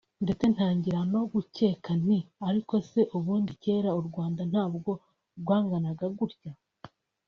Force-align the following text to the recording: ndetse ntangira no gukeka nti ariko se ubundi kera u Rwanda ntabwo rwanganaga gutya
ndetse 0.23 0.45
ntangira 0.53 0.99
no 1.13 1.21
gukeka 1.31 1.91
nti 2.03 2.19
ariko 2.47 2.75
se 2.89 3.01
ubundi 3.17 3.51
kera 3.63 3.89
u 3.99 4.01
Rwanda 4.07 4.41
ntabwo 4.51 4.91
rwanganaga 5.39 6.05
gutya 6.17 6.51